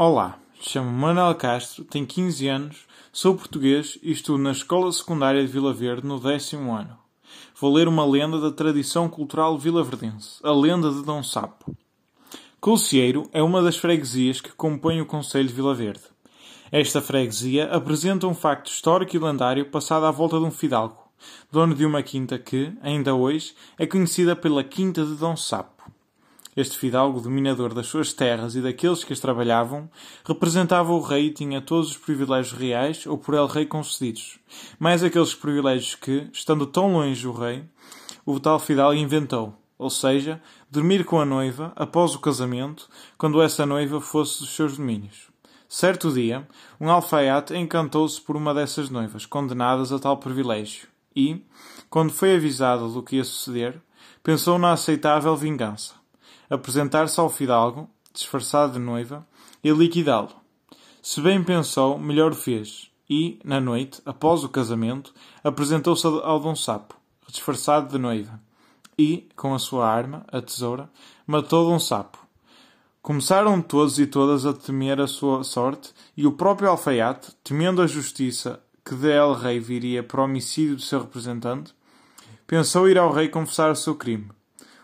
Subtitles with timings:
[0.00, 5.50] Olá, chamo-me Manuel Castro, tenho 15 anos, sou português e estudo na Escola Secundária de
[5.50, 6.96] Vila Verde no décimo ano.
[7.60, 11.76] Vou ler uma lenda da tradição cultural vilaverdense, a lenda de Dom Sapo.
[12.60, 16.04] Colcieiro é uma das freguesias que compõem o Conselho de Vila Verde.
[16.70, 21.10] Esta freguesia apresenta um facto histórico e lendário passado à volta de um fidalgo,
[21.50, 25.77] dono de uma quinta que, ainda hoje, é conhecida pela Quinta de Dom Sapo.
[26.58, 29.88] Este fidalgo dominador das suas terras e daqueles que as trabalhavam,
[30.24, 34.40] representava o rei e tinha todos os privilégios reais ou por ele rei concedidos,
[34.76, 37.62] mais aqueles privilégios que, estando tão longe do rei,
[38.26, 43.64] o tal fidalgo inventou, ou seja, dormir com a noiva após o casamento, quando essa
[43.64, 45.28] noiva fosse dos seus domínios.
[45.68, 46.44] Certo dia,
[46.80, 51.40] um alfaiate encantou-se por uma dessas noivas, condenadas a tal privilégio, e,
[51.88, 53.80] quando foi avisado do que ia suceder,
[54.24, 55.96] pensou na aceitável vingança
[56.48, 59.26] apresentar-se ao fidalgo, disfarçado de noiva,
[59.62, 60.30] e liquidá-lo.
[61.02, 66.94] Se bem pensou, melhor fez, e, na noite, após o casamento, apresentou-se ao Dom Sapo,
[67.28, 68.40] disfarçado de noiva,
[68.98, 70.90] e, com a sua arma, a tesoura,
[71.26, 72.18] matou Dom Sapo.
[73.00, 77.86] Começaram todos e todas a temer a sua sorte, e o próprio alfaiate, temendo a
[77.86, 81.74] justiça que de El Rei viria por homicídio do seu representante,
[82.46, 84.30] pensou ir ao rei confessar o seu crime,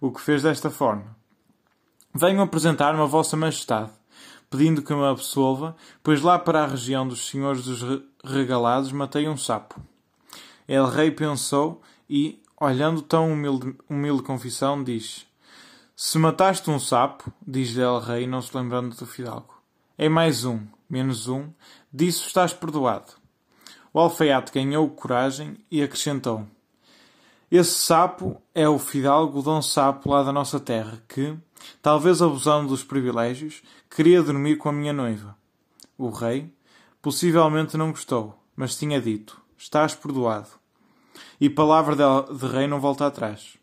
[0.00, 1.19] o que fez desta forma.
[2.12, 3.90] Venho apresentar-me a Vossa Majestade,
[4.50, 9.36] pedindo que me absolva, pois lá para a região dos senhores dos regalados matei um
[9.36, 9.80] sapo.
[10.66, 15.24] El Rei pensou e, olhando tão humilde, humilde confissão, diz:
[15.94, 19.54] Se mataste um sapo, diz-lhe El Rei, não se lembrando do fidalgo,
[19.96, 21.48] é mais um, menos um,
[21.92, 23.12] disso estás perdoado.
[23.92, 26.44] O alfaiate ganhou coragem e acrescentou:
[27.56, 31.36] esse sapo é o fidalgo Dom Sapo lá da nossa terra, que,
[31.82, 35.36] talvez abusando dos privilégios, queria dormir com a minha noiva.
[35.98, 36.52] O rei,
[37.02, 40.48] possivelmente não gostou, mas tinha dito: Estás perdoado.
[41.40, 43.58] E palavra de, rei não volta atrás.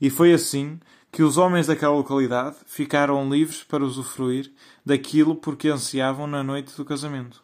[0.00, 0.80] E foi assim
[1.12, 4.52] que os homens daquela localidade ficaram livres para usufruir
[4.84, 7.42] daquilo por que ansiavam na noite do casamento.